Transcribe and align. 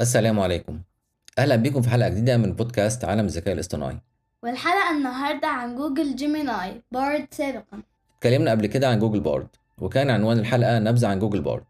السلام 0.00 0.40
عليكم. 0.40 0.78
أهلا 1.38 1.56
بكم 1.56 1.82
في 1.82 1.90
حلقة 1.90 2.08
جديدة 2.08 2.36
من 2.36 2.52
بودكاست 2.52 3.04
عالم 3.04 3.26
الذكاء 3.26 3.54
الاصطناعي. 3.54 3.96
والحلقة 4.42 4.96
النهاردة 4.96 5.48
عن 5.48 5.76
Google 5.76 6.16
Gemini 6.16 6.82
Bard 6.92 7.26
سابقا. 7.30 7.82
اتكلمنا 8.16 8.50
قبل 8.50 8.66
كده 8.66 8.88
عن 8.88 8.98
Google 8.98 9.20
Bard 9.20 9.46
وكان 9.78 10.10
عنوان 10.10 10.38
الحلقة 10.38 10.78
نبذة 10.78 11.06
عن 11.06 11.18
Google 11.18 11.40
Bard. 11.40 11.62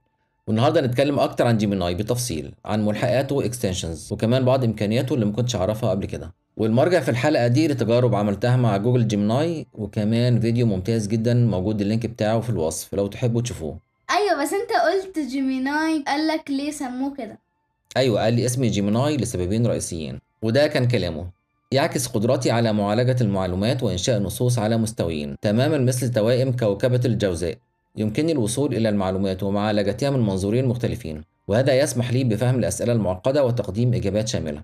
والنهاردة 0.47 0.81
نتكلم 0.81 1.19
أكتر 1.19 1.47
عن 1.47 1.57
Gemini 1.57 1.95
بتفصيل 1.95 2.55
عن 2.65 2.85
ملحقاته 2.85 3.35
و 3.35 3.42
extensions 3.42 4.13
وكمان 4.13 4.45
بعض 4.45 4.65
إمكانياته 4.65 5.15
اللي 5.15 5.27
مكنتش 5.27 5.57
أعرفها 5.57 5.91
قبل 5.91 6.07
كده. 6.07 6.35
والمرجع 6.57 7.01
في 7.01 7.09
الحلقة 7.11 7.47
دي 7.47 7.69
لتجارب 7.69 8.15
عملتها 8.15 8.57
مع 8.57 8.77
Google 8.77 9.09
Gemini 9.09 9.67
وكمان 9.73 10.41
فيديو 10.41 10.67
ممتاز 10.67 11.07
جدا 11.07 11.35
موجود 11.35 11.81
ال 11.81 11.86
link 11.86 12.07
بتاعه 12.07 12.41
في 12.41 12.51
الوصف 12.51 12.95
لو 12.95 13.07
تحبوا 13.07 13.43
تشوفوه. 13.43 13.79
أيوة 14.11 14.43
بس 14.43 14.53
أنت 14.53 14.71
قلت 14.73 15.19
Gemini 15.19 16.05
قالك 16.07 16.51
ليه 16.51 16.71
سموه 16.71 17.15
كده؟ 17.15 17.48
أيوة 17.97 18.23
قال 18.23 18.35
لي 18.35 18.47
اسمي 18.47 18.69
Gemini 18.69 19.17
لسببين 19.17 19.67
رئيسيين 19.67 20.21
وده 20.43 20.67
كان 20.67 20.89
كلامه. 20.89 21.31
يعكس 21.73 22.07
قدرتي 22.07 22.51
على 22.51 22.73
معالجة 22.73 23.17
المعلومات 23.21 23.83
وإنشاء 23.83 24.21
نصوص 24.21 24.59
على 24.59 24.77
مستويين. 24.77 25.37
تماما 25.41 25.79
مثل 25.79 26.13
توائم 26.13 26.53
كوكبة 26.53 27.01
الجوزاء. 27.05 27.57
يمكنني 27.97 28.33
الوصول 28.33 28.75
إلى 28.75 28.89
المعلومات 28.89 29.43
ومعالجتها 29.43 30.11
من 30.11 30.21
منظورين 30.21 30.65
مختلفين 30.67 31.23
وهذا 31.49 31.79
يسمح 31.81 32.13
لي 32.13 32.25
بفهم 32.25 32.59
الأسئلة 32.59 32.93
المعقدة 32.93 33.45
وتقديم 33.45 33.95
إجابات 33.95 34.29
شاملة. 34.29 34.63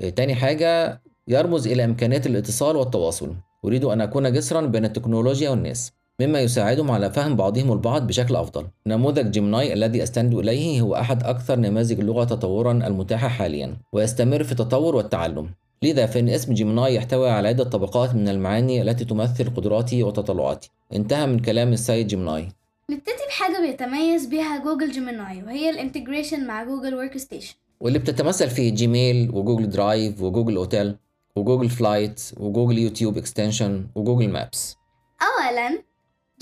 إيه، 0.00 0.10
تاني 0.10 0.34
حاجة 0.34 1.00
يرمز 1.28 1.66
إلى 1.66 1.84
إمكانية 1.84 2.22
الاتصال 2.26 2.76
والتواصل. 2.76 3.34
أريد 3.64 3.84
أن 3.84 4.00
أكون 4.00 4.32
جسرا 4.32 4.60
بين 4.60 4.84
التكنولوجيا 4.84 5.50
والناس. 5.50 5.92
مما 6.20 6.40
يساعدهم 6.40 6.90
على 6.90 7.10
فهم 7.10 7.36
بعضهم 7.36 7.72
البعض 7.72 8.06
بشكل 8.06 8.36
أفضل. 8.36 8.66
نموذج 8.86 9.30
Gemini 9.30 9.72
الذي 9.72 10.02
أستند 10.02 10.34
إليه 10.34 10.80
هو 10.80 10.94
أحد 10.94 11.22
أكثر 11.22 11.56
نماذج 11.56 12.00
اللغة 12.00 12.24
تطورا 12.24 12.72
المتاحة 12.72 13.28
حاليا 13.28 13.76
ويستمر 13.92 14.44
في 14.44 14.52
التطور 14.52 14.96
والتعلم. 14.96 15.50
لذا 15.82 16.06
فإن 16.06 16.28
اسم 16.28 16.54
Gemini 16.54 16.94
يحتوي 16.94 17.30
على 17.30 17.48
عدة 17.48 17.64
طبقات 17.64 18.14
من 18.14 18.28
المعاني 18.28 18.82
التي 18.82 19.04
تمثل 19.04 19.54
قدراتي 19.54 20.02
وتطلعاتي 20.02 20.70
انتهى 20.92 21.26
من 21.26 21.38
كلام 21.38 21.72
السيد 21.72 22.06
Gemini 22.06 22.48
نبتدي 22.90 23.12
بحاجة 23.28 23.60
بيتميز 23.60 24.26
بيها 24.26 24.64
Google 24.64 24.90
Gemini 24.92 25.42
وهي 25.42 25.70
ال 25.70 25.76
integration 25.76 26.46
مع 26.46 26.64
Google 26.64 26.94
Workstation 26.94 27.54
واللي 27.80 27.98
بتتمثل 27.98 28.50
في 28.50 28.70
Gmail 28.70 29.30
و 29.30 29.35
Google 29.35 29.68
Drive 29.70 30.22
و 30.22 30.27
Google 30.27 30.56
Hotel 30.56 30.96
و 31.36 31.41
Google 31.41 31.68
Flight 31.68 32.20
و 32.36 32.42
Google 32.42 32.78
YouTube 32.78 33.18
extension 33.18 33.86
و 33.94 33.99
Google 33.99 34.28
Maps. 34.28 34.76
أولا 35.22 35.82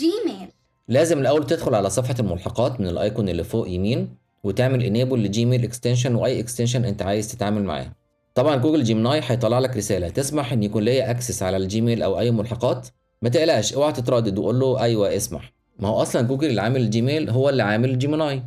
Gmail 0.00 0.48
لازم 0.88 1.18
الأول 1.18 1.46
تدخل 1.46 1.74
على 1.74 1.90
صفحة 1.90 2.14
الملحقات 2.20 2.80
من 2.80 2.88
ال 2.88 2.96
icon 2.96 3.28
اللي 3.28 3.44
فوق 3.44 3.68
يمين 3.68 4.08
وتعمل 4.44 4.82
enable 4.82 5.22
ل 5.22 5.29
Gmail 5.29 5.64
extension 5.64 6.14
وأي 6.14 6.40
extension 6.40 6.84
أنت 6.84 7.02
عايز 7.02 7.32
تتعامل 7.32 7.64
معاه. 7.64 7.92
طبعا 8.34 8.56
Google 8.56 8.82
Gemini 8.82 9.20
هيطلع 9.24 9.58
لك 9.58 9.76
رسالة. 9.76 10.08
تسمح 10.08 10.52
إن 10.52 10.62
يكون 10.62 10.82
ليا 10.82 11.10
access 11.10 11.42
على 11.42 11.56
ال 11.56 11.64
Gmail 11.64 12.02
أو 12.02 12.18
أي 12.18 12.30
ملحقات؟ 12.30 12.88
ما 13.22 13.28
تقلقش 13.28 13.74
اوعى 13.74 13.92
تتردد 13.92 14.38
وقول 14.38 14.60
له 14.60 14.82
أيوه 14.82 15.16
اسمح. 15.16 15.52
ما 15.78 15.88
هو 15.88 16.02
أصلا 16.02 16.22
جوجل 16.22 16.48
اللي 16.48 16.60
عامل 16.60 16.80
ال 16.80 16.89
Gmail 16.89 17.30
هو 17.30 17.48
اللي 17.48 17.62
عامل 17.62 17.98
Gemini 17.98 18.42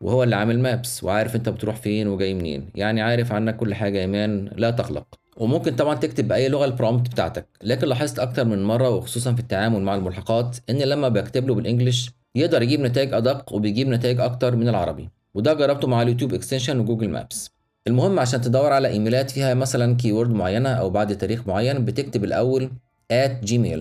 وهو 0.00 0.22
اللي 0.22 0.36
عامل 0.36 0.58
Maps 0.60 1.04
وعارف 1.04 1.36
أنت 1.36 1.48
بتروح 1.48 1.76
فين 1.76 2.08
وجاي 2.08 2.34
منين. 2.34 2.70
يعني 2.74 3.02
عارف 3.02 3.32
عنك 3.32 3.56
كل 3.56 3.74
حاجة 3.74 3.98
يا 3.98 4.26
لا 4.56 4.70
تقلق 4.70 5.06
وممكن 5.36 5.76
طبعا 5.76 5.94
تكتب 5.94 6.28
بأي 6.28 6.48
لغة 6.48 6.64
ال 6.64 6.71
prompt 6.71 7.10
بتاعتك. 7.10 7.46
لكن 7.62 7.86
لاحظت 7.86 8.18
أكتر 8.18 8.44
من 8.44 8.64
مرة 8.64 8.90
وخصوصا 8.90 9.32
في 9.32 9.40
التعامل 9.40 9.82
مع 9.82 9.94
الملحقات 9.94 10.56
إن 10.70 10.78
لما 10.78 11.08
بكتب 11.08 11.48
له 11.48 11.54
بال 11.54 11.66
English 11.66 12.10
يقدر 12.34 12.62
يجيب 12.62 12.80
نتائج 12.80 13.14
أدق 13.14 13.52
وبيجيب 13.52 13.88
نتائج 13.88 14.20
أكتر 14.20 14.56
من 14.56 14.68
العربي. 14.68 15.08
وده 15.34 15.54
جربته 15.54 15.88
مع 15.88 16.02
ال 16.02 16.06
YouTube 16.06 16.34
extension 16.34 16.80
و 16.80 16.84
Google 16.84 17.08
Maps. 17.08 17.50
المهم 17.86 18.18
عشان 18.18 18.40
تدور 18.40 18.72
على 18.72 18.88
إيميلات 18.88 19.30
فيها 19.30 19.54
مثلا 19.54 19.96
keyword 19.96 20.30
معينة 20.30 20.68
أو 20.68 20.90
بعد 20.90 21.18
تاريخ 21.18 21.46
معين 21.46 21.84
بتكتب 21.84 22.24
الأول 22.24 22.70
at 23.12 23.48
gmail 23.50 23.80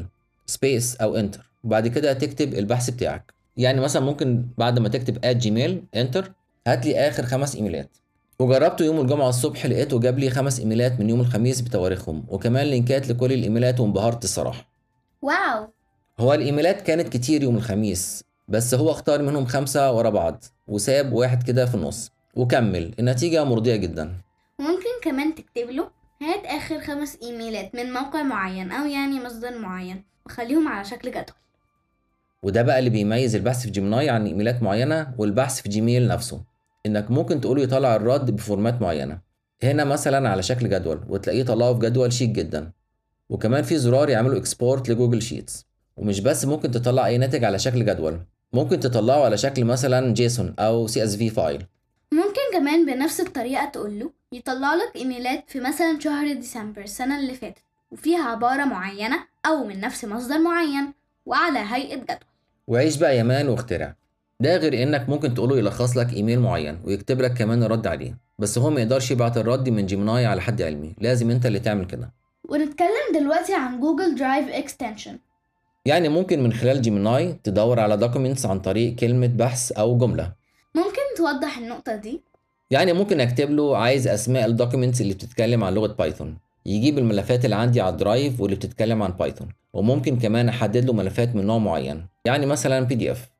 space 0.51 1.01
أو 1.01 1.21
enter. 1.21 1.39
وبعد 1.63 1.87
كده 1.87 2.13
تكتب 2.13 2.53
البحث 2.53 2.89
بتاعك. 2.89 3.33
يعني 3.57 3.81
مثلا 3.81 4.01
ممكن 4.01 4.45
بعد 4.57 4.79
ما 4.79 4.89
تكتب 4.89 5.17
at 5.17 5.43
gmail 5.43 5.99
enter 6.01 6.25
هات 6.67 6.85
لي 6.85 6.99
آخر 7.07 7.23
خمس 7.23 7.55
إيميلات. 7.55 7.97
وجربته 8.39 8.85
يوم 8.85 8.99
الجمعة 8.99 9.29
الصبح 9.29 9.65
لقيته 9.65 9.99
جاب 9.99 10.19
لي 10.19 10.29
خمس 10.29 10.59
إيميلات 10.59 10.99
من 10.99 11.09
يوم 11.09 11.21
الخميس 11.21 11.61
بتواريخهم 11.61 12.25
وكمان 12.27 12.67
لينكات 12.67 13.09
لكل 13.09 13.33
الإيميلات 13.33 13.79
وانبهرت 13.79 14.23
الصراحة. 14.23 14.69
واو. 15.21 15.67
هو 16.19 16.33
الإيميلات 16.33 16.81
كانت 16.81 17.09
كتير 17.09 17.43
يوم 17.43 17.55
الخميس 17.57 18.23
بس 18.47 18.73
هو 18.73 18.91
اختار 18.91 19.21
منهم 19.21 19.45
خمسة 19.45 19.91
ورا 19.91 20.09
بعض 20.09 20.43
وساب 20.67 21.13
واحد 21.13 21.43
كده 21.43 21.65
في 21.65 21.75
النص. 21.75 22.11
وكمل 22.35 22.93
النتيجة 22.99 23.43
مرضية 23.43 23.75
جدا. 23.75 24.13
ممكن 24.59 24.89
كمان 25.03 25.35
تكتب 25.35 25.69
له 25.69 25.89
هات 26.21 26.45
آخر 26.45 26.79
خمس 26.79 27.17
إيميلات 27.23 27.75
من 27.75 27.93
موقع 27.93 28.23
معين 28.23 28.71
أو 28.71 28.85
يعني 28.85 29.23
مصدر 29.25 29.59
معين 29.59 30.03
وخليهم 30.25 30.67
على 30.67 30.85
شكل 30.85 31.11
جدول. 31.11 31.35
وده 32.43 32.61
بقى 32.61 32.79
اللي 32.79 32.89
بيميز 32.89 33.35
البحث 33.35 33.61
في 33.63 33.69
Gemini 33.69 34.09
عن 34.09 34.25
إيميلات 34.25 34.63
معينة 34.63 35.13
والبحث 35.17 35.61
في 35.61 35.69
جيميل 35.69 36.07
نفسه. 36.07 36.41
إنك 36.85 37.11
ممكن 37.11 37.41
تقوله 37.41 37.61
يطلع 37.61 37.95
الرد 37.95 38.31
ب 38.31 38.38
format 38.38 38.81
معينة. 38.81 39.19
هنا 39.63 39.83
مثلا 39.83 40.29
على 40.29 40.43
شكل 40.43 40.69
جدول 40.69 41.01
وتلاقيه 41.09 41.43
طلعه 41.43 41.73
في 41.73 41.79
جدول 41.79 42.13
شيك 42.13 42.29
جدا. 42.29 42.71
وكمان 43.29 43.63
في 43.63 43.77
زرار 43.77 44.09
يعمله 44.09 44.37
export 44.37 44.89
ل 44.89 44.94
Google 44.94 45.21
Sheets 45.21 45.65
ومش 45.97 46.19
بس 46.19 46.45
ممكن 46.45 46.71
تطلع 46.71 47.05
أي 47.05 47.17
ناتج 47.17 47.43
على 47.43 47.59
شكل 47.59 47.85
جدول 47.85 48.19
ممكن 48.53 48.79
تطلعه 48.79 49.25
على 49.25 49.37
شكل 49.37 49.65
مثلا 49.65 50.13
JSON 50.13 50.53
أو 50.59 50.87
CSV 50.87 51.29
file 51.29 51.65
ممكن 52.11 52.41
كمان 52.53 52.85
بنفس 52.85 53.19
الطريقة 53.19 53.65
تقوله 53.65 54.11
يطلع 54.31 54.73
لك 54.75 54.95
إيميلات 54.95 55.43
في 55.47 55.59
مثلا 55.59 55.99
شهر 55.99 56.33
ديسمبر 56.33 56.81
السنة 56.81 57.19
اللي 57.19 57.33
فاتت 57.33 57.63
وفيها 57.91 58.23
عبارة 58.23 58.65
معينة 58.65 59.19
أو 59.45 59.63
من 59.63 59.79
نفس 59.79 60.05
مصدر 60.05 60.39
معين 60.39 60.93
وعلى 61.25 61.59
هيئة 61.59 61.95
جدول. 61.95 62.17
وعيش 62.67 62.97
بقى 62.97 63.17
يا 63.17 63.23
man 63.23 63.49
واخترع. 63.49 63.95
ده 64.39 64.57
غير 64.57 64.83
إنك 64.83 65.09
ممكن 65.09 65.33
تقوله 65.33 65.57
يلخص 65.57 65.97
لك 65.97 66.13
إيميل 66.13 66.39
معين 66.39 66.79
ويكتب 66.83 67.21
لك 67.21 67.33
كمان 67.33 67.63
الرد 67.63 67.87
عليه 67.87 68.17
بس 68.39 68.57
هو 68.57 68.69
ما 68.69 68.81
يقدرش 68.81 69.11
يبعت 69.11 69.37
الرد 69.37 69.69
من 69.69 69.85
Gemini 69.85 70.25
على 70.25 70.41
حد 70.41 70.61
علمي 70.61 70.95
لازم 70.99 71.31
أنت 71.31 71.45
اللي 71.45 71.59
تعمل 71.59 71.85
كده. 71.85 72.11
ونتكلم 72.49 73.19
دلوقتي 73.19 73.53
عن 73.55 73.79
Google 73.79 74.15
Drive 74.15 74.49
extension. 74.49 75.17
يعني 75.85 76.09
ممكن 76.09 76.43
من 76.43 76.53
خلال 76.53 76.81
Gemini 76.81 77.35
تدور 77.43 77.79
على 77.79 77.97
documents 77.97 78.45
عن 78.45 78.59
طريق 78.59 78.95
كلمة 78.95 79.27
بحث 79.27 79.71
أو 79.71 79.97
جملة. 79.97 80.31
ممكن 80.75 81.01
توضح 81.17 81.57
النقطة 81.57 81.95
دي؟ 81.95 82.21
يعني 82.71 82.93
ممكن 82.93 83.19
أكتب 83.19 83.51
له 83.51 83.77
عايز 83.77 84.07
أسماء 84.07 84.45
ال 84.45 84.51
documents 84.51 85.01
اللي 85.01 85.13
بتتكلم 85.13 85.63
عن 85.63 85.73
لغة 85.73 85.93
Python 85.93 86.37
يجيب 86.65 86.97
الملفات 86.97 87.45
اللي 87.45 87.55
عندي 87.55 87.81
على 87.81 87.91
ال 87.93 88.01
Drive 88.01 88.41
واللي 88.41 88.55
بتتكلم 88.55 89.03
عن 89.03 89.11
Python 89.11 89.49
وممكن 89.73 90.19
كمان 90.19 90.49
أحدد 90.49 90.85
له 90.85 90.93
ملفات 90.93 91.35
من 91.35 91.45
نوع 91.45 91.57
معين. 91.57 92.05
يعني 92.25 92.45
مثلا 92.45 92.79
PDF 92.85 93.32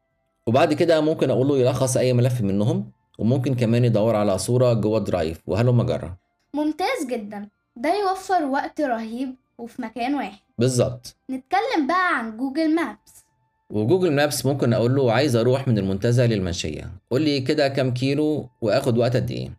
وبعد 0.48 0.74
كده 0.74 1.02
ممكن 1.02 1.30
أقول 1.30 1.48
له 1.48 1.58
يلخص 1.58 1.98
أي 1.98 2.14
ملف 2.14 2.42
منهم 2.42 2.92
وممكن 3.20 3.56
كمان 3.56 3.86
يدور 3.86 4.16
على 4.16 4.38
صورة 4.38 4.74
جوه 4.74 4.98
ال 4.97 5.05
Drive 5.05 5.41
وهلم 5.48 5.84
جرا 5.84 6.18
ممتاز 6.54 7.06
جدا. 7.09 7.50
ده 7.76 7.94
يوفر 8.02 8.46
وقت 8.46 8.82
رهيب 8.82 9.36
وفي 9.58 9.82
مكان 9.82 10.16
واحد. 10.16 10.40
بالظبط. 10.58 11.16
نتكلم 11.30 11.88
بقى 11.88 12.18
عن 12.18 12.38
Google 12.38 12.75
Maps. 12.75 13.25
و 13.69 13.75
Google 13.75 14.12
Maps 14.12 14.46
ممكن 14.46 14.74
أقول 14.74 14.96
له 14.96 15.12
عايز 15.12 15.36
أروح 15.36 15.68
من 15.68 15.78
المنتزه 15.78 16.26
للمنشية. 16.26 16.92
قول 17.12 17.22
لي 17.22 17.42
كده 17.42 17.68
كام 17.68 17.94
كيلو 17.94 18.50
وآخد 18.62 18.98
وقت 18.98 19.16
قد 19.16 19.32
إيه؟ 19.32 19.50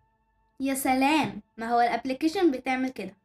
يا 0.60 0.74
سلام! 0.74 1.42
ما 1.58 1.66
هو 1.74 1.80
ال 1.80 1.86
application 1.86 2.50
بتعمل 2.50 2.88
كده. 2.88 3.16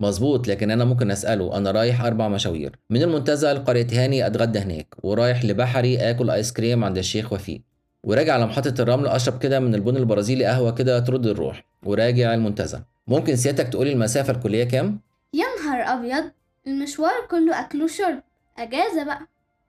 مظبوط 0.00 0.48
لكن 0.48 0.70
أنا 0.70 0.84
ممكن 0.84 1.10
أسأله 1.10 1.56
أنا 1.56 1.70
رايح 1.70 2.04
أربع 2.04 2.28
مشاوير. 2.28 2.78
من 2.90 3.02
المنتزه 3.02 3.52
لقريه 3.52 3.86
هاني 3.92 4.26
أتغدى 4.26 4.58
هناك 4.58 4.94
ورايح 5.02 5.44
لبحري 5.44 6.10
آكل 6.10 6.30
ice 6.30 6.52
cream 6.52 6.84
عند 6.84 6.98
الشيخ 6.98 7.32
وفيق. 7.32 7.60
وراجع 8.04 8.34
على 8.34 8.46
محطة 8.46 8.74
الرمل 8.82 9.06
أشرب 9.06 9.38
كده 9.38 9.60
من 9.60 9.74
البن 9.74 9.96
البرازيلي 9.96 10.44
قهوة 10.44 10.70
كده 10.70 10.98
ترد 11.00 11.26
الروح 11.26 11.64
وراجع 11.86 12.34
المنتزه. 12.34 12.82
ممكن 13.06 13.36
سيادتك 13.36 13.68
تقولي 13.68 13.92
المسافة 13.92 14.32
الكلية 14.32 14.64
كام؟ 14.64 15.00
يا 15.34 15.44
نهار 15.64 15.98
أبيض! 15.98 16.30
المشوار 16.66 17.12
كله 17.30 17.60
أكل 17.60 17.82
وشرب. 17.82 18.22
أجازة 18.58 19.04
بقى. 19.04 19.20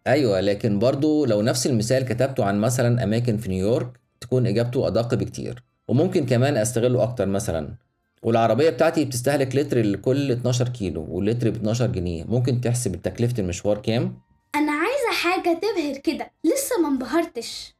أيوه 0.08 0.40
لكن 0.42 0.80
برضو 0.80 1.26
لو 1.26 1.42
نفس 1.42 1.68
المثال 1.68 2.06
كتبته 2.06 2.46
عن 2.46 2.60
مثلا 2.62 3.04
أماكن 3.04 3.38
في 3.38 3.50
نيويورك 3.50 4.00
تكون 4.22 4.48
إجابته 4.48 4.88
أدق 4.88 5.14
بكتير. 5.16 5.64
وممكن 5.88 6.26
كمان 6.26 6.58
أستغله 6.58 7.04
أكتر 7.04 7.26
مثلا. 7.26 7.70
والعربية 8.26 8.70
بتاعتي 8.70 9.06
بتستهلك 9.06 9.56
لتر 9.56 9.82
لكل 9.82 10.32
12 10.32 10.70
كيلو 10.70 11.06
واللتر 11.10 11.50
ب 11.50 11.56
12 11.56 11.88
جنيه. 11.88 12.24
ممكن 12.24 12.62
تحسب 12.62 13.02
تكلفه 13.02 13.40
المشوار 13.40 13.78
كام؟ 13.78 14.20
أنا 14.56 14.72
عايزة 14.72 15.22
حاجة 15.22 15.60
تبهر 15.60 15.98
كده. 15.98 16.32
لسه 16.44 16.82
ما 16.82 16.88
انبهرتش. 16.88 17.76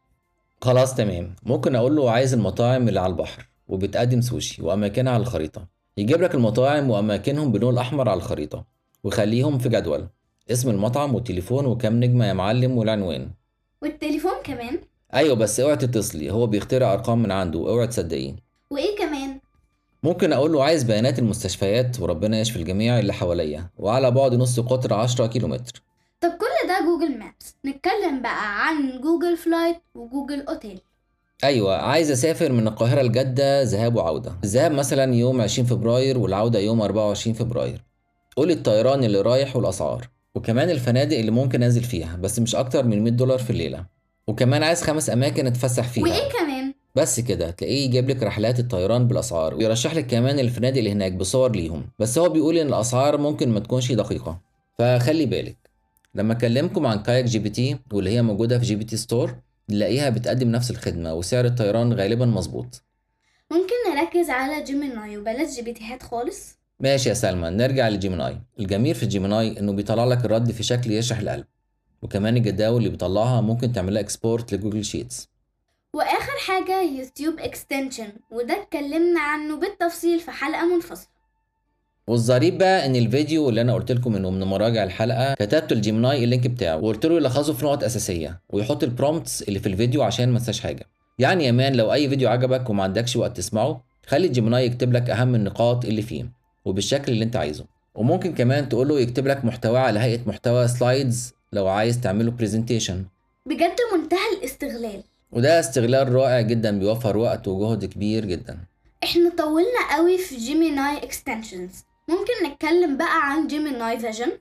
خلاص 0.62 0.96
تمام. 0.96 1.36
ممكن 1.44 1.76
أقول 1.76 1.96
له 1.96 2.12
عايز 2.12 2.34
المطاعم 2.34 2.88
اللي 2.88 3.00
على 3.00 3.12
البحر 3.12 3.50
وبتقدم 3.68 4.22
سوشي 4.22 4.62
وأماكنها 4.62 5.14
على 5.14 5.22
الخريطة. 5.22 5.68
يجيب 5.98 6.22
لك 6.22 6.36
المطاعم 6.36 6.90
وأماكنهم 6.90 7.52
باللون 7.52 7.74
الأحمر 7.74 8.10
على 8.10 8.18
الخريطة 8.18 8.66
وخليهم 9.04 9.58
في 9.58 9.70
جدول. 9.70 10.08
اسم 10.52 10.70
المطعم 10.70 11.16
والتليفون 11.16 11.66
وكم 11.66 12.00
نجمة 12.00 12.26
يا 12.26 12.34
معلم 12.34 12.78
والعنوان. 12.78 13.32
والتليفون 13.82 14.42
كمان؟ 14.44 14.80
أيوه 15.14 15.36
بس 15.36 15.60
اوعي 15.60 15.76
تتصلي. 15.76 16.32
هو 16.32 16.48
بيخترع 16.48 16.94
أرقام 16.94 17.24
من 17.24 17.32
عنده. 17.32 17.60
اوعي 17.60 17.88
تصدقيه. 17.88 18.36
وإيه 18.70 18.98
كمان؟ 18.98 19.05
ممكن 20.06 20.34
أقول 20.34 20.54
له 20.54 20.64
عايز 20.64 20.84
بيانات 20.84 21.20
المستشفيات 21.20 22.00
وربنا 22.00 22.40
يشفي 22.40 22.56
الجميع 22.56 23.00
اللي 23.00 23.14
حواليا 23.14 23.70
وعلى 23.78 24.12
بعد 24.12 24.34
نص 24.36 24.60
قطر 24.60 24.94
10 24.94 25.28
كيلومتر. 25.28 25.82
طب 26.22 26.30
كل 26.30 26.68
ده 26.68 26.80
Google 26.86 27.20
Maps. 27.20 27.56
نتكلم 27.66 28.22
بقى 28.22 28.68
عن 28.68 29.02
Google 29.02 29.38
Flight 29.38 29.78
و 29.96 30.03
Google 30.03 30.46
Hotel. 30.50 30.82
أيوه 31.44 31.76
عايز 31.78 32.12
أسافر 32.12 32.52
من 32.52 32.68
القاهرة 32.68 33.02
لجدة 33.02 33.64
ذهاب 33.64 33.96
وعودة. 33.96 34.36
الذهاب 34.44 34.72
مثلا 34.72 35.16
يوم 35.16 35.42
20 35.42 35.68
فبراير 35.68 36.18
والعودة 36.18 36.60
يوم 36.60 36.82
24 36.82 37.34
فبراير. 37.34 37.82
قولي 38.36 38.54
الطيران 38.54 39.04
اللي 39.04 39.22
رايح 39.22 39.56
والأسعار. 39.56 40.10
وكمان 40.36 40.70
الفنادق 40.70 41.18
اللي 41.18 41.32
ممكن 41.32 41.64
أنزل 41.64 41.84
فيها 41.84 42.16
بس 42.16 42.40
مش 42.40 42.56
أكتر 42.56 42.86
من 42.86 43.04
100 43.04 43.14
دولار 43.14 43.40
في 43.40 43.50
الليلة. 43.50 43.86
وكمان 44.28 44.64
عايز 44.64 44.82
خمس 44.82 45.10
أماكن 45.10 45.48
أتفسح 45.48 45.88
فيها. 45.88 46.04
وإيه 46.04 46.30
كمان؟ 46.30 46.55
بس 46.96 47.20
كده 47.20 47.50
تلاقيه 47.52 47.86
يجيب 47.86 48.10
لك 48.10 48.24
رحلات 48.24 48.60
الطيران 48.60 49.08
بالأسعار 49.08 49.56
ويرشح 49.56 49.96
لك 49.96 50.08
كمان 50.08 50.40
الفنادق 50.40 50.78
اللي 50.78 50.92
هناك 50.92 51.12
بصور 51.12 51.52
ليهم. 51.52 51.90
بس 52.00 52.18
هو 52.18 52.30
بيقول 52.30 52.58
إن 52.58 52.68
الأسعار 52.68 53.18
ممكن 53.18 53.50
ما 53.50 53.60
تكونش 53.60 53.92
دقيقة. 53.92 54.40
فخلي 54.80 55.26
بالك 55.26 55.58
لما 56.16 56.34
أكلمكم 56.34 56.86
عن 56.88 57.04
كايك 57.04 57.26
GPT 57.26 57.78
واللي 57.94 58.10
هي 58.10 58.22
موجودة 58.22 58.60
في 58.60 58.66
GPT 58.66 58.98
Store 58.98 59.36
نلاقيها 59.70 60.10
بتقدم 60.10 60.52
نفس 60.52 60.72
الخدمة 60.72 61.14
وسعر 61.14 61.46
الطيران 61.46 61.94
غالبا 61.94 62.26
مظبوط. 62.26 62.84
ممكن 63.52 63.74
نركز 63.96 64.30
على 64.30 64.64
Gemini 64.64 65.18
وبلاش 65.18 65.56
GPTهات 65.56 66.04
خالص؟ 66.04 66.58
ماشي 66.80 67.10
يا 67.10 67.14
سلمى 67.14 67.50
نرجع 67.50 67.90
ل 67.90 67.96
Gemini. 67.96 68.38
الجميل 68.60 68.96
في 68.96 69.04
ال 69.04 69.12
Gemini 69.12 69.60
إنه 69.60 69.72
بيطلع 69.72 70.06
لك 70.06 70.26
الرد 70.26 70.52
في 70.52 70.64
شكل 70.64 70.92
يشرح 70.92 71.20
القلب 71.20 71.46
وكمان 72.02 72.38
الجداول 72.38 72.78
اللي 72.78 72.90
بيطلعها 72.90 73.42
ممكن 73.42 73.72
تعملها 73.72 74.02
export 74.02 74.54
ل 74.54 74.58
Google 74.58 74.86
Sheets. 74.86 75.35
حاجة 76.48 76.82
YouTube 76.82 77.40
extension 77.40 78.08
وده 78.32 78.62
اتكلمنا 78.62 79.20
عنه 79.20 79.60
بالتفصيل 79.60 80.20
في 80.20 80.32
حلقة 80.32 80.76
منفصلة. 80.76 81.08
والظريف 82.08 82.56
بقى 82.56 82.86
إن 82.86 82.96
الفيديو 82.96 83.50
اللي 83.50 83.62
أنا 83.62 83.74
قلت 83.74 83.92
لكم 83.92 84.16
إنه 84.16 84.30
من 84.30 84.44
مراجع 84.44 84.84
الحلقة 84.84 85.34
كتبت 85.34 85.74
ل 85.74 85.81
Gemini 85.81 86.24
ال 86.24 86.29
link 86.29 86.48
بتاعه 86.48 86.78
وقلت 86.78 87.06
له 87.06 87.16
يلخصه 87.16 87.54
في 87.54 87.66
نقط 87.66 87.84
أساسية 87.84 88.42
ويحط 88.50 88.84
ال 88.84 88.91
prompts 88.91 89.42
اللي 89.42 89.60
في 89.60 89.68
الفيديو 89.70 90.04
عشان 90.04 90.30
ما 90.30 90.38
انساش 90.38 90.60
حاجة. 90.60 90.86
يعني 91.20 91.46
يا 91.46 91.52
man 91.52 91.76
لو 91.76 91.94
أي 91.94 92.10
فيديو 92.10 92.30
عجبك 92.30 92.70
وما 92.70 92.84
عندكش 92.84 93.16
وقت 93.16 93.38
تسمعه 93.38 93.84
خلي 94.08 94.28
Gemini 94.28 94.66
يكتب 94.66 94.94
لك 94.94 95.10
أهم 95.10 95.36
النقاط 95.36 95.86
اللي 95.86 96.02
فيه 96.02 96.26
وبالشكل 96.66 97.12
اللي 97.12 97.24
أنت 97.26 97.36
عايزه. 97.36 97.66
وممكن 97.96 98.34
كمان 98.34 98.70
تقول 98.70 98.88
له 98.88 99.00
يكتب 99.00 99.28
لك 99.28 99.46
محتوى 99.46 99.80
على 99.80 100.00
هيئة 100.00 100.20
محتوى 100.28 100.68
slides 100.68 101.34
لو 101.54 101.68
عايز 101.68 102.02
تعمله 102.02 102.32
presentation 102.32 103.06
بجد 103.46 103.76
منتهى 103.94 104.38
الاستغلال. 104.40 105.04
وده 105.32 105.60
استغلال 105.60 106.14
رائع 106.14 106.42
جدا 106.42 106.80
بيوفر 106.80 107.18
وقت 107.18 107.48
وجهد 107.48 107.86
كبير 107.86 108.26
جدا. 108.26 108.58
إحنا 109.04 109.32
طولنا 109.38 109.96
قوي 109.98 110.18
في 110.18 110.36
Gemini 110.38 110.98
extensions 110.98 111.84
ممكن 112.10 112.52
نتكلم 112.52 112.98
بقى 112.98 113.32
عن 113.32 113.48
Gemini 113.48 114.00
Vision 114.00 114.32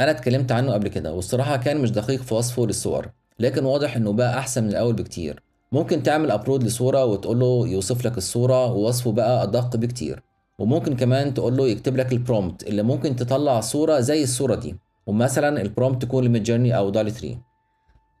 أنا 0.00 0.10
اتكلمت 0.10 0.52
عنه 0.52 0.72
قبل 0.72 0.88
كده 0.88 1.12
والصراحة 1.12 1.56
كان 1.56 1.80
مش 1.80 1.90
دقيق 1.90 2.22
في 2.22 2.34
وصفه 2.34 2.66
للصور 2.66 3.06
لكن 3.38 3.64
واضح 3.64 3.96
إنه 3.96 4.12
بقى 4.12 4.38
أحسن 4.38 4.64
من 4.64 4.70
الأول 4.70 4.92
بكتير. 4.94 5.42
ممكن 5.72 6.02
تعمل 6.02 6.30
upload 6.30 6.64
لصورة 6.64 7.04
وتقول 7.04 7.38
له 7.38 7.68
يوصف 7.68 8.06
لك 8.06 8.18
الصورة 8.18 8.72
ووصفه 8.72 9.12
بقى 9.12 9.42
أدق 9.42 9.76
بكتير. 9.76 10.22
وممكن 10.58 10.96
كمان 10.96 11.34
تقول 11.34 11.56
له 11.56 11.68
يكتب 11.68 11.96
لك 11.96 12.12
ال 12.12 12.19
prompt 12.19 12.62
اللي 12.62 12.82
ممكن 12.82 13.16
تطلع 13.16 13.60
صورة 13.60 14.00
زي 14.00 14.22
الصورة 14.22 14.54
دي. 14.54 14.76
ومثلا 15.06 15.62
ال 15.62 15.68
prompt 15.68 16.02
تكون 16.02 16.24
ل 16.24 16.29
Midjourney 16.29 16.76
أو 16.76 16.90
DALL-E 16.90 17.10
3 17.10 17.38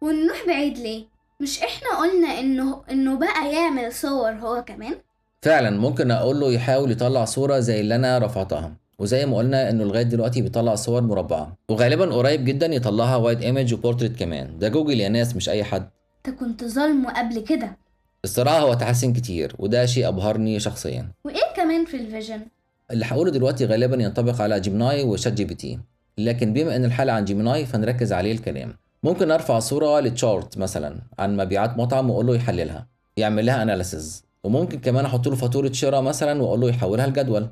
ونروح 0.00 0.46
بعيد 0.46 0.78
ليه؟ 0.78 1.04
مش 1.40 1.58
إحنا 1.62 1.88
قلنا 2.00 2.40
إنه 2.40 2.82
إنه 2.90 3.18
بقى 3.18 3.52
يعمل 3.52 3.92
صور 3.92 4.32
هو 4.32 4.64
كمان؟ 4.64 4.94
فعلا 5.42 5.70
ممكن 5.70 6.10
أقول 6.10 6.40
له 6.40 6.52
يحاول 6.52 6.90
يطلع 6.90 7.24
صورة 7.24 7.58
زي 7.58 7.80
اللي 7.80 7.94
أنا 7.94 8.18
رفعتها. 8.18 8.72
وزي 8.98 9.26
ما 9.26 9.36
قلنا 9.36 9.70
إنه 9.70 9.84
لغاية 9.84 10.02
دلوقتي 10.02 10.42
بيطلع 10.42 10.74
صور 10.74 11.02
مربعة. 11.02 11.56
وغالبا 11.68 12.14
قريب 12.14 12.44
جدا 12.44 12.66
يطلعها 12.66 13.16
wide 13.16 13.42
image 13.42 13.74
و 13.74 13.79
portrait 13.79 14.16
كمان. 14.16 14.58
ده 14.58 14.68
جوجل 14.68 15.00
يا 15.00 15.08
ناس 15.08 15.36
مش 15.36 15.48
أي 15.48 15.64
حد. 15.64 15.88
أنت 16.26 16.38
كنت 16.38 16.64
ظالمه 16.64 17.12
قبل 17.12 17.40
كده. 17.40 17.76
الصراحة 18.24 18.58
هو 18.58 18.74
تحسن 18.74 19.12
كتير 19.12 19.54
وده 19.58 19.86
شيء 19.86 20.08
أبهرني 20.08 20.60
شخصيا. 20.60 21.08
وإيه 21.24 21.54
كمان 21.56 21.84
في 21.84 21.96
ال 21.96 22.01
Vision؟ 22.01 22.40
اللي 22.90 23.04
هقوله 23.04 23.30
دلوقتي 23.30 23.66
غالبا 23.66 24.02
ينطبق 24.02 24.40
على 24.40 24.60
Gemini 24.60 24.96
و 24.96 25.02
ChatGPT 25.04 25.78
لكن 26.18 26.52
بما 26.52 26.76
إن 26.76 26.84
الحلقة 26.84 27.14
عن 27.16 27.24
Gemini 27.24 27.66
فنركز 27.66 28.12
عليه 28.12 28.32
الكلام. 28.32 28.76
ممكن 29.04 29.30
أرفع 29.30 29.58
صورة 29.58 30.00
ل 30.00 30.10
chart 30.10 30.58
مثلا 30.58 31.00
عن 31.18 31.36
مبيعات 31.36 31.78
مطعم 31.78 32.10
وأقول 32.10 32.26
له 32.26 32.34
يحللها 32.34 32.86
يعمل 33.16 33.46
لها 33.46 33.62
analysis 33.62 34.24
وممكن 34.44 34.78
كمان 34.78 35.04
أحط 35.04 35.28
له 35.28 35.36
فاتورة 35.36 35.72
شراء 35.72 36.02
مثلا 36.02 36.42
وأقول 36.42 36.60
له 36.60 36.68
يحولها 36.68 37.06
لجدول. 37.06 37.48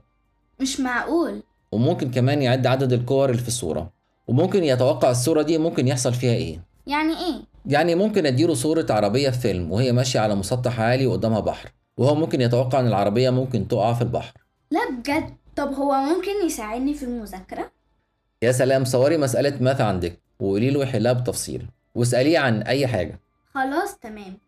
مش 0.60 0.80
معقول. 0.80 1.42
وممكن 1.72 2.10
كمان 2.10 2.42
يعد 2.42 2.66
عدد 2.66 2.92
الكور 2.92 3.30
اللي 3.30 3.42
في 3.42 3.48
الصورة. 3.48 3.92
وممكن 4.28 4.64
يتوقع 4.64 5.10
الصورة 5.10 5.42
دي 5.42 5.58
ممكن 5.58 5.88
يحصل 5.88 6.14
فيها 6.14 6.32
إيه. 6.32 6.60
يعني 6.86 7.12
إيه؟ 7.12 7.34
يعني 7.66 7.94
ممكن 7.94 8.26
أديله 8.26 8.54
صورة 8.54 8.86
عربية 8.90 9.30
في 9.30 9.38
فيلم 9.38 9.72
وهي 9.72 9.92
ماشية 9.92 10.20
على 10.20 10.34
مسطح 10.34 10.80
عالي 10.80 11.06
وقدامها 11.06 11.40
بحر. 11.40 11.72
وهو 11.96 12.14
ممكن 12.14 12.40
يتوقع 12.40 12.80
إن 12.80 12.86
العربية 12.86 13.30
ممكن 13.30 13.68
تقع 13.68 13.92
في 13.92 14.02
البحر. 14.02 14.32
لا 14.70 14.80
بجد. 14.90 15.34
طب 15.56 15.72
هو 15.74 15.92
ممكن 15.94 16.46
يساعدني 16.46 16.94
في 16.94 17.02
المذاكرة؟ 17.02 17.70
يا 18.42 18.52
سلام 18.52 18.84
صوري 18.84 19.16
مسألة 19.16 19.56
math 19.60 19.80
عندك. 19.80 20.21
وقولي 20.42 20.70
له 20.70 20.82
يحلها 20.82 21.12
بالتفصيل 21.12 21.66
واسأليه 21.94 22.38
عن 22.38 22.62
أي 22.62 22.86
حاجة. 22.86 23.20
خلاص 23.54 23.98
تمام. 23.98 24.38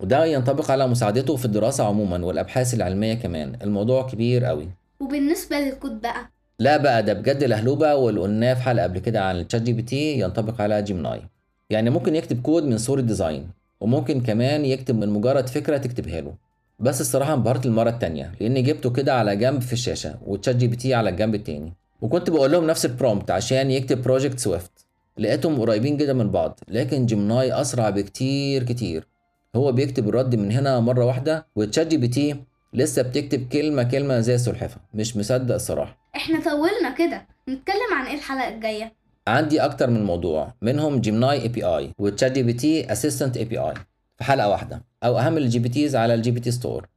وده 0.00 0.24
ينطبق 0.24 0.70
على 0.70 0.86
مساعدته 0.86 1.36
في 1.36 1.44
الدراسة 1.44 1.84
عموما 1.84 2.24
والأبحاث 2.26 2.74
العلمية 2.74 3.14
كمان. 3.14 3.56
الموضوع 3.62 4.02
كبير 4.06 4.44
قوي 4.44 4.68
وبالنسبة 5.00 5.56
للكود 5.58 6.00
بقى؟ 6.00 6.30
لا 6.58 6.76
بقى 6.76 7.02
ده 7.02 7.12
بجد 7.12 7.44
لهلوبة 7.44 7.94
واللي 7.94 8.20
قلناه 8.20 8.54
في 8.54 8.62
حلقة 8.62 8.82
قبل 8.82 8.98
كده 8.98 9.24
عن 9.24 9.40
ال 9.40 9.62
ChatGPT 9.62 10.18
ينطبق 10.20 10.60
على 10.60 10.82
Gemini 10.82 11.22
يعني 11.70 11.90
ممكن 11.90 12.16
يكتب 12.16 12.42
كود 12.42 12.64
من 12.64 12.78
صورة 12.78 13.00
design 13.00 13.48
وممكن 13.80 14.20
كمان 14.20 14.64
يكتب 14.64 14.94
من 14.94 15.08
مجرد 15.08 15.48
فكرة 15.48 15.76
تكتبها 15.76 16.20
له. 16.20 16.34
بس 16.78 17.00
الصراحة 17.00 17.34
انبهرت 17.34 17.66
المرة 17.66 17.90
التانية 17.90 18.32
لأني 18.40 18.62
جبته 18.62 18.90
كده 18.90 19.14
على 19.14 19.36
جنب 19.36 19.60
في 19.60 19.72
الشاشة 19.72 20.18
و 20.26 20.56
ChatGPT 20.56 20.94
على 20.94 21.10
الجنب 21.10 21.34
التاني. 21.34 21.72
وكنت 22.00 22.30
بقول 22.30 22.52
لهم 22.52 22.66
نفس 22.66 22.84
ال 22.86 22.92
prompt 22.92 23.30
عشان 23.30 23.70
يكتب 23.70 24.02
project 24.02 24.38
Swift 24.38 24.81
لقيتهم 25.18 25.60
قريبين 25.60 25.96
جدا 25.96 26.12
من 26.12 26.30
بعض 26.30 26.60
لكن 26.68 27.06
Gemini 27.06 27.60
أسرع 27.60 27.90
بكتير 27.90 28.62
كتير. 28.62 29.08
هو 29.56 29.72
بيكتب 29.72 30.08
الرد 30.08 30.34
من 30.34 30.52
هنا 30.52 30.80
مرة 30.80 31.04
واحدة 31.04 31.46
و 31.56 31.86
ChatGPT 31.86 32.36
لسه 32.72 33.02
بتكتب 33.02 33.48
كلمة 33.48 33.82
كلمة 33.82 34.20
زي 34.20 34.34
السلحفة. 34.34 34.80
مش 34.94 35.16
مصدق 35.16 35.54
الصراحة. 35.54 36.10
إحنا 36.16 36.40
طولنا 36.40 36.94
كده. 36.98 37.26
نتكلم 37.48 37.94
عن 37.98 38.06
إيه 38.06 38.14
الحلقة 38.14 38.48
الجاية؟ 38.48 38.92
عندي 39.28 39.60
أكتر 39.60 39.90
من 39.90 40.04
موضوع. 40.04 40.54
منهم 40.62 41.00
جيمناي 41.00 41.42
اي 41.42 41.48
بي 41.48 41.64
اي 41.64 41.90
وتشات 41.98 42.32
جي 42.32 42.42
بي 42.42 42.52
تي 42.52 42.92
اسيستنت 42.92 43.36
اي 43.36 43.44
بي 43.44 43.58
اي 43.58 43.74
في 44.18 44.24
حلقة 44.24 44.48
واحدة. 44.48 44.82
أو 45.04 45.18
أهم 45.18 45.36
ال 45.36 45.58
GPTs 45.58 45.96
على 45.96 46.14
ال 46.14 46.30
GPT 46.30 46.50
Store 46.50 46.88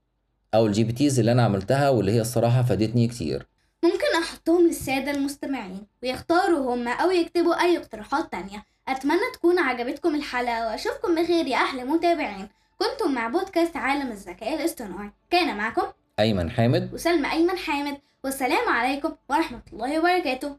أو 0.54 0.66
ال 0.66 0.84
GPTs 0.84 1.20
اللي 1.20 1.32
أنا 1.32 1.44
عملتها 1.44 1.90
واللي 1.90 2.12
هي 2.12 2.22
الصراحة 2.22 2.64
فادتني 2.64 3.08
كتير. 3.08 3.48
احطهم 4.48 4.68
للسادة 4.68 5.12
المستمعين 5.12 5.88
ويختاروا 6.04 6.76
هما 6.76 6.92
أو 6.92 7.12
يكتبوا 7.12 7.62
أي 7.62 7.78
اقتراحات 7.78 8.32
تانية. 8.32 8.66
أتمنى 8.88 9.32
تكون 9.34 9.60
عجبتكم 9.60 10.16
الحلقة 10.16 10.68
وأشوفكم 10.68 11.16
بخير 11.16 11.48
يا 11.48 11.58
أحلى 11.58 11.84
متابعين. 11.84 12.50
كنتم 12.80 13.14
مع 13.14 13.28
بودكاست 13.28 13.78
عالم 13.78 14.12
الذكاء 14.12 14.56
الاصطناعي. 14.56 15.12
كان 15.30 15.58
معكم 15.58 15.84
أيمن 16.20 16.52
حامد. 16.52 16.94
وسلمى 16.94 17.32
أيمن 17.32 17.58
حامد. 17.58 17.98
والسلام 18.24 18.70
عليكم 18.70 19.16
ورحمة 19.30 19.62
الله 19.74 20.00
وبركاته. 20.00 20.58